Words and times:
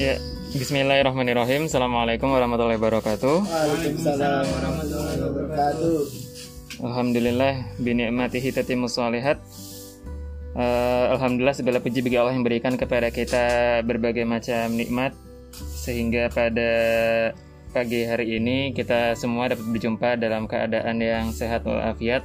Ya, 0.00 0.16
Bismillahirrahmanirrahim. 0.56 1.68
Assalamualaikum 1.68 2.32
warahmatullahi 2.32 2.80
wabarakatuh. 2.80 3.44
Waalaikumsalam 3.44 4.44
warahmatullahi 4.48 5.18
wabarakatuh. 5.20 5.96
Alhamdulillah 6.80 7.76
binikmatihi 7.76 8.56
tatimmus 8.56 8.96
shalihat. 8.96 9.36
Eh, 10.56 11.04
Alhamdulillah 11.12 11.52
segala 11.52 11.84
puji 11.84 12.00
bagi 12.00 12.16
Allah 12.16 12.32
yang 12.32 12.40
berikan 12.40 12.80
kepada 12.80 13.12
kita 13.12 13.84
berbagai 13.84 14.24
macam 14.24 14.72
nikmat 14.72 15.12
sehingga 15.52 16.32
pada 16.32 16.72
pagi 17.76 18.08
hari 18.08 18.40
ini 18.40 18.72
kita 18.72 19.12
semua 19.12 19.52
dapat 19.52 19.76
berjumpa 19.76 20.16
dalam 20.16 20.48
keadaan 20.48 21.04
yang 21.04 21.36
sehat 21.36 21.68
walafiat. 21.68 22.24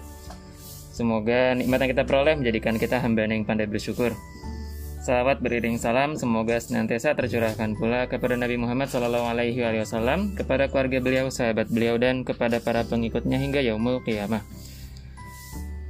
Semoga 0.96 1.52
nikmat 1.52 1.84
yang 1.84 1.92
kita 2.00 2.08
peroleh 2.08 2.40
menjadikan 2.40 2.80
kita 2.80 3.04
hamba 3.04 3.28
yang 3.28 3.44
pandai 3.44 3.68
bersyukur. 3.68 4.16
Salawat 5.08 5.40
beriring 5.40 5.80
salam 5.80 6.20
semoga 6.20 6.60
senantiasa 6.60 7.16
tercurahkan 7.16 7.80
pula 7.80 8.12
kepada 8.12 8.36
Nabi 8.36 8.60
Muhammad 8.60 8.92
Sallallahu 8.92 9.32
Alaihi 9.32 9.64
Wasallam, 9.64 10.36
kepada 10.36 10.68
keluarga 10.68 11.00
beliau, 11.00 11.32
sahabat 11.32 11.72
beliau 11.72 11.96
dan 11.96 12.28
kepada 12.28 12.60
para 12.60 12.84
pengikutnya 12.84 13.40
hingga 13.40 13.64
yaumul 13.64 14.04
qiyamah. 14.04 14.44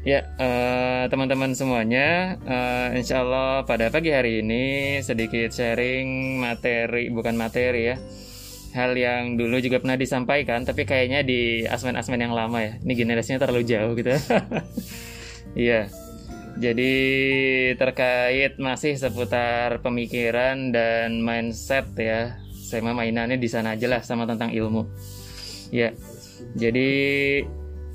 Ya, 0.05 0.21
eh, 0.37 1.09
teman-teman 1.09 1.57
semuanya, 1.57 2.37
eh, 2.45 3.01
insya 3.01 3.25
Allah 3.25 3.65
pada 3.65 3.89
pagi 3.89 4.13
hari 4.13 4.45
ini 4.45 5.01
sedikit 5.01 5.49
sharing 5.49 6.37
materi, 6.37 7.09
bukan 7.09 7.33
materi 7.41 7.89
ya, 7.89 7.97
hal 8.77 8.93
yang 8.93 9.33
dulu 9.33 9.57
juga 9.57 9.81
pernah 9.81 9.97
disampaikan, 9.97 10.61
tapi 10.61 10.85
kayaknya 10.85 11.25
di 11.25 11.65
asmen-asmen 11.65 12.21
yang 12.21 12.37
lama 12.37 12.61
ya. 12.61 12.77
Ini 12.85 12.93
generasinya 12.93 13.41
terlalu 13.41 13.65
jauh 13.65 13.97
gitu. 13.97 14.13
Iya. 15.57 15.89
Jadi 16.57 16.93
terkait 17.77 18.57
masih 18.57 18.97
seputar 18.97 19.77
pemikiran 19.85 20.73
dan 20.73 21.21
mindset 21.21 21.85
ya. 21.93 22.41
Saya 22.49 22.81
mah 22.81 22.97
mainannya 22.97 23.37
di 23.37 23.45
sana 23.45 23.77
aja 23.77 23.85
lah 23.85 24.01
sama 24.01 24.25
tentang 24.25 24.49
ilmu. 24.49 24.89
Ya. 25.69 25.93
Jadi 26.57 26.89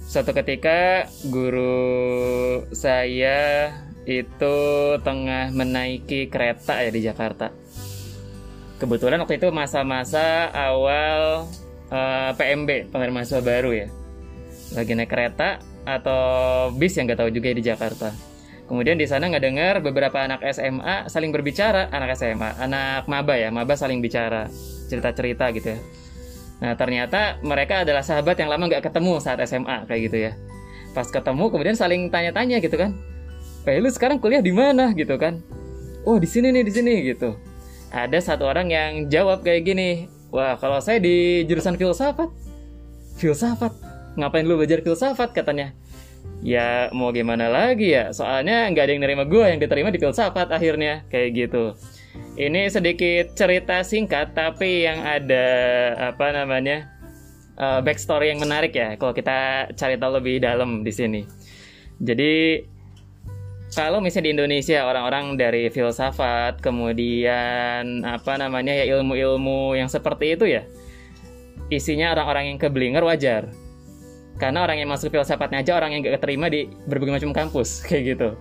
suatu 0.07 0.31
ketika 0.31 1.11
guru 1.27 2.63
saya 2.71 3.75
itu 4.07 4.57
tengah 5.03 5.51
menaiki 5.51 6.31
kereta 6.31 6.87
ya 6.87 6.91
di 6.95 7.03
Jakarta. 7.03 7.51
Kebetulan 8.79 9.19
waktu 9.23 9.43
itu 9.43 9.51
masa-masa 9.51 10.51
awal 10.55 11.51
eh, 11.91 12.31
PMB, 12.39 12.95
penerimaan 12.95 13.27
mahasiswa 13.27 13.43
baru 13.43 13.75
ya. 13.75 13.89
Lagi 14.79 14.95
naik 14.95 15.11
kereta 15.11 15.59
atau 15.83 16.71
bis 16.79 16.95
yang 16.95 17.11
nggak 17.11 17.27
tahu 17.27 17.31
juga 17.35 17.51
ya 17.51 17.57
di 17.59 17.67
Jakarta. 17.67 18.32
Kemudian 18.71 18.97
di 18.97 19.05
sana 19.05 19.29
nggak 19.29 19.45
dengar 19.45 19.75
beberapa 19.83 20.23
anak 20.23 20.41
SMA 20.55 21.11
saling 21.11 21.35
berbicara, 21.35 21.91
anak 21.93 22.15
SMA, 22.17 22.57
anak 22.57 23.05
maba 23.11 23.35
ya, 23.37 23.53
maba 23.53 23.75
saling 23.75 23.99
bicara, 24.01 24.49
cerita-cerita 24.89 25.51
gitu 25.53 25.77
ya. 25.77 25.81
Nah 26.63 26.73
ternyata 26.79 27.43
mereka 27.43 27.83
adalah 27.83 28.07
sahabat 28.07 28.39
yang 28.39 28.47
lama 28.47 28.71
nggak 28.71 28.87
ketemu 28.87 29.19
saat 29.19 29.43
SMA 29.45 29.85
kayak 29.91 30.01
gitu 30.09 30.19
ya. 30.31 30.33
Pas 30.95 31.09
ketemu 31.11 31.51
kemudian 31.51 31.75
saling 31.75 32.07
tanya-tanya 32.09 32.63
gitu 32.63 32.79
kan. 32.79 32.95
Eh 33.67 33.83
lu 33.83 33.91
sekarang 33.91 34.23
kuliah 34.23 34.39
di 34.39 34.55
mana 34.55 34.95
gitu 34.95 35.19
kan? 35.19 35.43
Oh 36.07 36.23
di 36.23 36.27
sini 36.31 36.55
nih 36.55 36.63
di 36.63 36.73
sini 36.73 36.95
gitu. 37.03 37.35
Ada 37.91 38.19
satu 38.23 38.47
orang 38.47 38.71
yang 38.71 38.91
jawab 39.11 39.43
kayak 39.43 39.69
gini. 39.69 40.07
Wah 40.33 40.57
kalau 40.57 40.81
saya 40.81 41.03
di 41.03 41.45
jurusan 41.45 41.77
filsafat. 41.77 42.31
Filsafat. 43.19 43.75
Ngapain 44.17 44.47
lu 44.47 44.57
belajar 44.57 44.81
filsafat 44.81 45.35
katanya? 45.35 45.77
Ya 46.43 46.91
mau 46.91 47.15
gimana 47.15 47.47
lagi 47.47 47.95
ya? 47.95 48.11
Soalnya 48.11 48.67
nggak 48.75 48.83
ada 48.83 48.93
yang 48.95 49.03
nerima 49.07 49.25
gue 49.27 49.47
yang 49.47 49.63
diterima 49.63 49.95
di 49.95 50.03
filsafat 50.03 50.51
akhirnya 50.51 51.07
kayak 51.07 51.31
gitu. 51.39 51.79
Ini 52.35 52.67
sedikit 52.67 53.39
cerita 53.39 53.87
singkat 53.87 54.35
tapi 54.35 54.83
yang 54.83 55.01
ada 55.07 55.47
apa 56.13 56.35
namanya 56.35 56.91
uh, 57.63 57.79
backstory 57.79 58.35
yang 58.35 58.43
menarik 58.43 58.75
ya. 58.75 58.99
Kalau 58.99 59.15
kita 59.15 59.71
cari 59.79 59.95
tahu 59.95 60.19
lebih 60.19 60.43
dalam 60.43 60.83
di 60.83 60.91
sini. 60.91 61.23
Jadi 62.03 62.67
kalau 63.73 64.05
misalnya 64.05 64.29
di 64.29 64.33
Indonesia 64.37 64.85
orang-orang 64.85 65.41
dari 65.41 65.73
filsafat 65.73 66.61
kemudian 66.61 68.05
apa 68.05 68.37
namanya 68.37 68.77
ya 68.77 69.01
ilmu-ilmu 69.01 69.79
yang 69.81 69.89
seperti 69.89 70.37
itu 70.37 70.45
ya 70.45 70.63
isinya 71.73 72.13
orang-orang 72.13 72.53
yang 72.53 72.59
keblinger 72.61 73.01
wajar 73.01 73.49
karena 74.43 74.67
orang 74.67 74.83
yang 74.83 74.91
masuk 74.91 75.15
filsafatnya 75.15 75.63
aja 75.63 75.79
orang 75.79 75.95
yang 75.95 76.03
gak 76.03 76.19
keterima 76.19 76.51
di 76.51 76.67
berbagai 76.91 77.23
macam 77.23 77.31
kampus 77.31 77.79
kayak 77.87 78.19
gitu. 78.19 78.35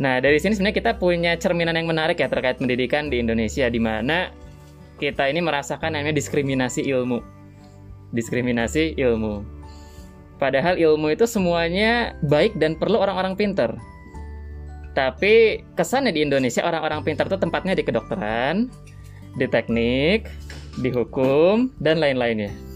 Nah 0.00 0.24
dari 0.24 0.40
sini 0.40 0.56
sebenarnya 0.56 0.80
kita 0.80 0.92
punya 0.96 1.36
cerminan 1.36 1.76
yang 1.76 1.84
menarik 1.84 2.16
ya 2.16 2.32
terkait 2.32 2.56
pendidikan 2.56 3.12
di 3.12 3.20
Indonesia 3.20 3.68
di 3.68 3.76
mana 3.76 4.32
kita 4.96 5.28
ini 5.28 5.44
merasakan 5.44 5.92
namanya 5.92 6.16
diskriminasi 6.16 6.88
ilmu, 6.88 7.20
diskriminasi 8.16 8.96
ilmu. 8.96 9.44
Padahal 10.40 10.80
ilmu 10.80 11.12
itu 11.12 11.28
semuanya 11.28 12.16
baik 12.24 12.56
dan 12.56 12.72
perlu 12.72 12.96
orang-orang 12.96 13.36
pinter. 13.36 13.76
Tapi 14.96 15.60
kesannya 15.76 16.16
di 16.16 16.24
Indonesia 16.24 16.64
orang-orang 16.64 17.04
pintar 17.04 17.28
itu 17.28 17.36
tempatnya 17.36 17.76
di 17.76 17.84
kedokteran, 17.84 18.72
di 19.36 19.44
teknik, 19.44 20.24
di 20.80 20.88
hukum, 20.88 21.68
dan 21.76 22.00
lain-lainnya. 22.00 22.69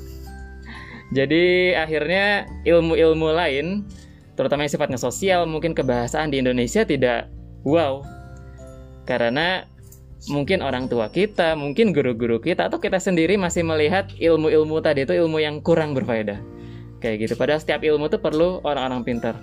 Jadi 1.13 1.77
akhirnya 1.77 2.49
ilmu-ilmu 2.65 3.29
lain, 3.35 3.85
terutama 4.39 4.65
yang 4.65 4.73
sifatnya 4.73 4.97
sosial, 4.97 5.45
mungkin 5.45 5.77
kebahasaan 5.77 6.33
di 6.33 6.41
Indonesia 6.41 6.87
tidak 6.87 7.29
wow. 7.67 8.01
Karena 9.05 9.69
mungkin 10.33 10.65
orang 10.65 10.89
tua 10.89 11.13
kita, 11.13 11.53
mungkin 11.53 11.93
guru-guru 11.93 12.41
kita, 12.41 12.73
atau 12.73 12.81
kita 12.81 12.97
sendiri 12.97 13.37
masih 13.37 13.61
melihat 13.67 14.09
ilmu-ilmu 14.17 14.81
tadi 14.81 15.05
itu 15.05 15.13
ilmu 15.13 15.45
yang 15.45 15.61
kurang 15.61 15.93
berfaedah. 15.93 16.41
Kayak 17.05 17.29
gitu. 17.29 17.35
Padahal 17.37 17.61
setiap 17.61 17.85
ilmu 17.85 18.09
itu 18.09 18.17
perlu 18.17 18.65
orang-orang 18.65 19.05
pintar. 19.05 19.37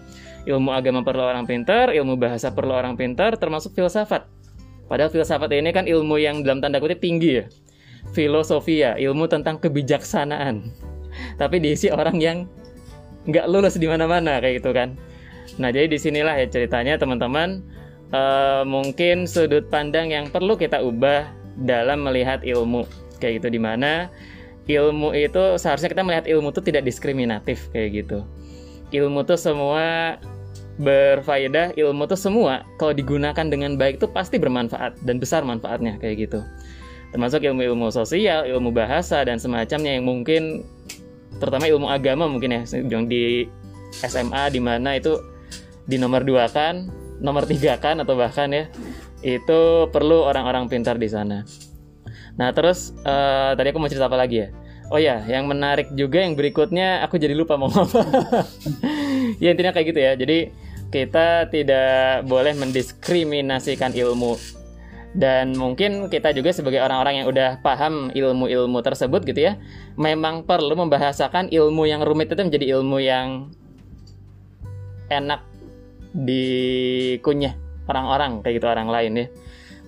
Ilmu 0.49 0.73
agama 0.73 1.05
perlu 1.05 1.21
orang 1.21 1.45
pintar, 1.45 1.93
ilmu 1.93 2.17
bahasa 2.17 2.49
perlu 2.49 2.73
orang 2.73 2.97
pintar, 2.97 3.37
termasuk 3.37 3.77
filsafat. 3.77 4.25
Padahal 4.89 5.13
filsafat 5.13 5.53
ini 5.53 5.69
kan 5.69 5.85
ilmu 5.85 6.17
yang 6.17 6.41
dalam 6.41 6.59
tanda 6.59 6.81
kutip 6.81 6.97
tinggi 6.97 7.37
ya. 7.37 7.45
Filosofia, 8.17 8.97
ilmu 8.97 9.29
tentang 9.29 9.61
kebijaksanaan 9.61 10.73
tapi 11.37 11.61
diisi 11.61 11.89
orang 11.89 12.17
yang 12.21 12.37
nggak 13.29 13.45
lulus 13.49 13.77
di 13.77 13.85
mana-mana 13.85 14.41
kayak 14.41 14.63
gitu 14.63 14.71
kan. 14.73 14.97
Nah 15.61 15.69
jadi 15.69 15.91
di 15.91 15.97
sinilah 15.97 16.37
ya 16.37 16.47
ceritanya 16.49 16.97
teman-teman 16.97 17.61
uh, 18.15 18.63
mungkin 18.65 19.29
sudut 19.29 19.67
pandang 19.69 20.09
yang 20.09 20.29
perlu 20.29 20.57
kita 20.57 20.81
ubah 20.81 21.27
dalam 21.67 22.07
melihat 22.07 22.41
ilmu 22.41 22.87
kayak 23.21 23.43
gitu 23.43 23.53
di 23.53 23.59
mana 23.61 24.09
ilmu 24.65 25.11
itu 25.13 25.57
seharusnya 25.59 25.91
kita 25.91 26.03
melihat 26.05 26.25
ilmu 26.29 26.53
itu 26.53 26.61
tidak 26.63 26.85
diskriminatif 26.85 27.67
kayak 27.73 28.05
gitu. 28.05 28.23
Ilmu 28.91 29.23
tuh 29.23 29.39
semua 29.39 30.19
berfaedah, 30.81 31.75
ilmu 31.75 32.07
tuh 32.07 32.19
semua 32.19 32.65
kalau 32.79 32.95
digunakan 32.95 33.45
dengan 33.47 33.75
baik 33.75 34.01
itu 34.01 34.07
pasti 34.09 34.39
bermanfaat 34.39 34.97
dan 35.03 35.21
besar 35.21 35.45
manfaatnya 35.45 35.99
kayak 35.99 36.27
gitu. 36.29 36.39
Termasuk 37.11 37.43
ilmu-ilmu 37.43 37.91
sosial, 37.91 38.47
ilmu 38.47 38.71
bahasa 38.71 39.27
dan 39.27 39.35
semacamnya 39.35 39.99
yang 39.99 40.07
mungkin 40.07 40.63
terutama 41.41 41.65
ilmu 41.65 41.89
agama 41.89 42.29
mungkin 42.29 42.53
ya 42.53 42.61
yang 42.85 43.09
di 43.09 43.49
SMA 43.97 44.53
di 44.53 44.61
mana 44.61 44.95
itu 44.95 45.17
di 45.89 45.97
nomor 45.97 46.21
dua 46.21 46.45
kan 46.47 46.87
nomor 47.17 47.49
tiga 47.49 47.81
kan 47.81 47.97
atau 47.99 48.13
bahkan 48.13 48.53
ya 48.53 48.65
itu 49.25 49.89
perlu 49.89 50.25
orang-orang 50.25 50.69
pintar 50.69 50.97
di 50.97 51.09
sana. 51.09 51.45
Nah 52.37 52.49
terus 52.53 52.93
uh, 53.05 53.53
tadi 53.53 53.69
aku 53.69 53.77
mau 53.81 53.89
cerita 53.89 54.09
apa 54.09 54.17
lagi 54.17 54.45
ya? 54.45 54.49
Oh 54.91 54.99
ya 54.99 55.23
yang 55.25 55.45
menarik 55.49 55.93
juga 55.93 56.21
yang 56.21 56.33
berikutnya 56.33 57.01
aku 57.05 57.17
jadi 57.17 57.33
lupa 57.33 57.57
mau 57.57 57.69
apa. 57.69 58.01
Ya 59.41 59.53
intinya 59.53 59.73
kayak 59.73 59.87
gitu 59.93 59.99
ya. 60.01 60.13
Jadi 60.13 60.53
kita 60.91 61.47
tidak 61.49 62.27
boleh 62.27 62.51
mendiskriminasikan 62.57 63.95
ilmu 63.95 64.60
dan 65.11 65.51
mungkin 65.59 66.07
kita 66.07 66.31
juga 66.31 66.55
sebagai 66.55 66.79
orang-orang 66.79 67.23
yang 67.23 67.27
udah 67.27 67.59
paham 67.59 68.15
ilmu-ilmu 68.15 68.79
tersebut 68.79 69.27
gitu 69.27 69.51
ya 69.51 69.59
memang 69.99 70.47
perlu 70.47 70.71
membahasakan 70.71 71.51
ilmu 71.51 71.83
yang 71.83 71.99
rumit 72.07 72.31
itu 72.31 72.39
menjadi 72.39 72.79
ilmu 72.79 72.97
yang 73.03 73.51
enak 75.11 75.43
dikunyah 76.15 77.55
orang-orang 77.91 78.39
kayak 78.43 78.63
gitu 78.63 78.67
orang 78.67 78.87
lain 78.87 79.11
ya. 79.15 79.27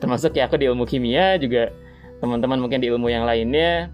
Termasuk 0.03 0.35
ya 0.35 0.51
aku 0.51 0.59
di 0.59 0.67
ilmu 0.67 0.83
kimia 0.83 1.39
juga 1.39 1.71
teman-teman 2.19 2.59
mungkin 2.59 2.83
di 2.83 2.91
ilmu 2.91 3.07
yang 3.07 3.23
lainnya. 3.23 3.87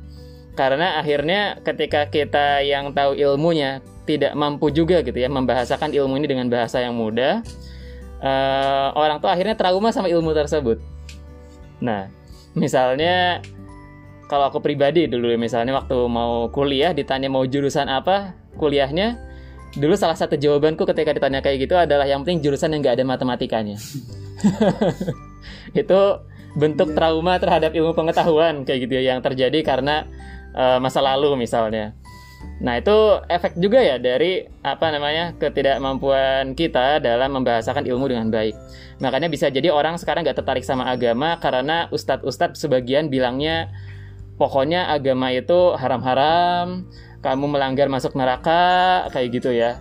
Karena 0.58 0.98
akhirnya 1.00 1.62
ketika 1.62 2.10
kita 2.10 2.66
yang 2.66 2.92
tahu 2.92 3.16
ilmunya 3.16 3.80
tidak 4.10 4.34
mampu 4.34 4.74
juga 4.74 5.06
gitu 5.06 5.16
ya 5.16 5.30
membahasakan 5.30 5.94
ilmu 5.94 6.18
ini 6.18 6.26
dengan 6.26 6.50
bahasa 6.50 6.82
yang 6.82 6.98
mudah 6.98 7.46
uh, 8.26 8.90
orang 8.98 9.22
tuh 9.22 9.30
akhirnya 9.30 9.54
trauma 9.54 9.94
sama 9.94 10.10
ilmu 10.10 10.34
tersebut 10.34 10.82
Nah, 11.80 12.12
misalnya 12.56 13.44
kalau 14.30 14.52
aku 14.52 14.62
pribadi 14.62 15.10
dulu 15.10 15.34
ya, 15.34 15.38
misalnya 15.40 15.74
waktu 15.80 15.98
mau 16.06 16.48
kuliah 16.54 16.94
ditanya 16.94 17.28
mau 17.32 17.44
jurusan 17.44 17.90
apa 17.90 18.38
kuliahnya, 18.60 19.18
dulu 19.76 19.98
salah 19.98 20.18
satu 20.18 20.38
jawabanku 20.38 20.86
ketika 20.86 21.12
ditanya 21.18 21.40
kayak 21.42 21.66
gitu 21.66 21.76
adalah 21.78 22.06
yang 22.06 22.22
penting 22.22 22.46
jurusan 22.46 22.74
yang 22.74 22.82
nggak 22.86 23.02
ada 23.02 23.06
matematikanya. 23.06 23.78
itu 25.82 26.00
bentuk 26.58 26.98
trauma 26.98 27.38
terhadap 27.38 27.78
ilmu 27.78 27.94
pengetahuan 27.94 28.66
kayak 28.66 28.90
gitu 28.90 28.94
ya 28.98 29.14
yang 29.14 29.20
terjadi 29.22 29.60
karena 29.62 30.06
uh, 30.54 30.78
masa 30.78 31.02
lalu 31.02 31.36
misalnya. 31.38 31.94
Nah, 32.60 32.76
itu 32.76 33.24
efek 33.32 33.56
juga 33.56 33.80
ya 33.80 33.96
dari 33.96 34.44
apa 34.68 34.92
namanya 34.92 35.32
ketidakmampuan 35.40 36.60
kita 36.60 37.00
dalam 37.00 37.40
membahasakan 37.40 37.88
ilmu 37.88 38.12
dengan 38.12 38.28
baik. 38.28 38.52
Makanya 39.00 39.32
bisa 39.32 39.48
jadi 39.48 39.72
orang 39.72 39.96
sekarang 39.96 40.28
nggak 40.28 40.44
tertarik 40.44 40.68
sama 40.68 40.92
agama 40.92 41.40
karena 41.40 41.88
ustadz-ustadz 41.88 42.60
sebagian 42.60 43.08
bilangnya 43.08 43.72
pokoknya 44.36 44.92
agama 44.92 45.32
itu 45.32 45.76
haram-haram, 45.80 46.84
kamu 47.24 47.46
melanggar 47.48 47.88
masuk 47.88 48.16
neraka 48.20 49.08
kayak 49.16 49.40
gitu 49.40 49.56
ya. 49.56 49.80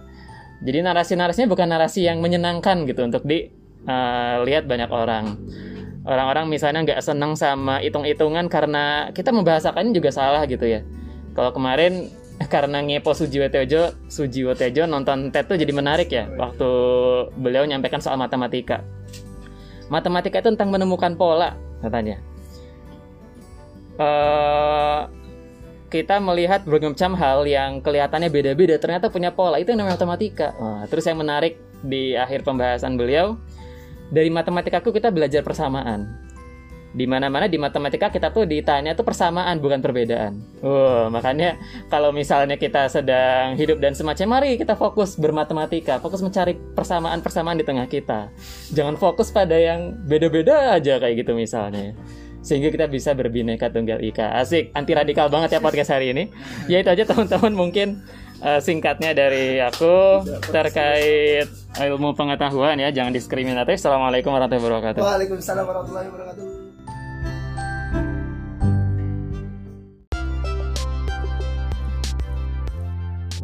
Jadi 0.62 0.82
narasi-narasinya 0.82 1.50
bukan 1.50 1.70
narasi 1.70 2.06
yang 2.06 2.18
menyenangkan 2.18 2.82
gitu 2.86 3.06
untuk 3.06 3.26
dilihat 3.26 4.64
uh, 4.66 4.68
banyak 4.70 4.90
orang. 4.90 5.38
Orang-orang 6.02 6.46
misalnya 6.50 6.82
nggak 6.82 7.02
senang 7.02 7.34
sama 7.38 7.78
hitung-hitungan 7.82 8.46
karena 8.46 9.10
kita 9.14 9.34
membahasakannya 9.34 9.94
juga 9.94 10.10
salah 10.10 10.42
gitu 10.46 10.66
ya. 10.66 10.82
Kalau 11.34 11.54
kemarin 11.54 12.10
karena 12.52 12.78
ngepo 12.82 13.10
Sujiwo 13.14 13.50
Tejo, 13.50 13.94
Sujiwo 14.06 14.54
Tejo 14.54 14.86
nonton 14.86 15.34
TED 15.34 15.44
tuh 15.50 15.58
jadi 15.58 15.72
menarik 15.74 16.08
ya 16.10 16.30
waktu 16.38 16.70
beliau 17.34 17.66
nyampaikan 17.66 17.98
soal 17.98 18.14
matematika. 18.14 18.86
Matematika 19.88 20.44
itu 20.44 20.54
tentang 20.54 20.70
menemukan 20.70 21.16
pola 21.18 21.56
katanya. 21.82 22.20
Uh, 23.98 25.10
kita 25.90 26.20
melihat 26.22 26.62
berbagai 26.62 26.94
macam 26.94 27.18
hal 27.18 27.48
yang 27.48 27.82
kelihatannya 27.82 28.30
beda-beda 28.30 28.76
ternyata 28.78 29.10
punya 29.10 29.32
pola 29.34 29.58
itu 29.58 29.72
yang 29.72 29.82
namanya 29.82 29.98
matematika. 29.98 30.54
Nah, 30.54 30.84
terus 30.86 31.08
yang 31.08 31.18
menarik 31.18 31.58
di 31.82 32.14
akhir 32.14 32.44
pembahasan 32.46 32.94
beliau 32.94 33.40
dari 34.12 34.30
matematikaku 34.30 34.94
kita 34.94 35.10
belajar 35.10 35.42
persamaan 35.42 36.27
di 36.88 37.04
mana-mana 37.04 37.44
di 37.46 37.60
matematika 37.60 38.08
kita 38.08 38.32
tuh 38.32 38.48
ditanya 38.48 38.96
tuh 38.96 39.04
persamaan 39.04 39.60
bukan 39.60 39.84
perbedaan. 39.84 40.40
Oh, 40.64 41.12
makanya 41.12 41.60
kalau 41.92 42.10
misalnya 42.16 42.56
kita 42.56 42.88
sedang 42.88 43.60
hidup 43.60 43.76
dan 43.76 43.92
semacam 43.92 44.40
mari 44.40 44.56
kita 44.56 44.72
fokus 44.72 45.20
bermatematika, 45.20 46.00
fokus 46.00 46.24
mencari 46.24 46.56
persamaan-persamaan 46.56 47.60
di 47.60 47.64
tengah 47.68 47.86
kita. 47.86 48.32
Jangan 48.72 48.96
fokus 48.96 49.28
pada 49.28 49.56
yang 49.56 49.92
beda-beda 50.08 50.72
aja 50.80 50.96
kayak 50.96 51.24
gitu 51.24 51.36
misalnya. 51.36 51.92
Sehingga 52.40 52.72
kita 52.72 52.88
bisa 52.88 53.12
berbineka 53.12 53.68
tunggal 53.68 54.00
ika. 54.00 54.40
Asik, 54.40 54.72
anti 54.72 54.96
radikal 54.96 55.28
banget 55.28 55.58
ya 55.58 55.60
podcast 55.60 55.92
hari 55.92 56.16
ini. 56.16 56.32
Ya 56.70 56.80
itu 56.80 56.88
aja 56.88 57.04
teman-teman 57.04 57.52
mungkin 57.52 58.00
uh, 58.40 58.62
singkatnya 58.62 59.12
dari 59.12 59.60
aku 59.60 60.24
terkait 60.48 61.50
ilmu 61.76 62.16
pengetahuan 62.16 62.80
ya, 62.80 62.88
jangan 62.94 63.12
diskriminatif. 63.12 63.76
Assalamualaikum 63.76 64.32
warahmatullahi 64.32 64.64
wabarakatuh. 64.64 65.02
Waalaikumsalam 65.04 65.64
warahmatullahi 65.66 66.08
wabarakatuh. 66.08 66.57